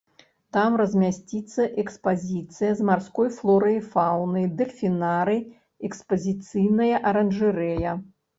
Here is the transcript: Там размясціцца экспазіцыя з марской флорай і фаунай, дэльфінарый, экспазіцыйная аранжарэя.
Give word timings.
Там 0.55 0.75
размясціцца 0.81 1.65
экспазіцыя 1.83 2.71
з 2.79 2.87
марской 2.89 3.29
флорай 3.35 3.77
і 3.81 3.83
фаунай, 3.91 4.49
дэльфінарый, 4.63 5.39
экспазіцыйная 5.91 6.95
аранжарэя. 7.13 7.91